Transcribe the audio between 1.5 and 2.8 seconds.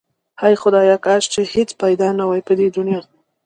هیڅ پیدا نه واي په دی